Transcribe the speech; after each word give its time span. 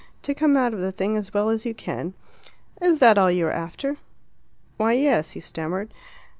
To 0.23 0.33
come 0.33 0.57
out 0.57 0.73
of 0.73 0.79
the 0.81 0.91
thing 0.91 1.15
as 1.15 1.31
well 1.31 1.49
as 1.49 1.63
you 1.63 1.75
can! 1.75 2.15
Is 2.81 2.97
that 3.01 3.19
all 3.19 3.29
you 3.29 3.45
are 3.45 3.51
after?" 3.51 3.97
"Why, 4.77 4.93
yes," 4.93 5.29
he 5.37 5.39
stammered. 5.39 5.93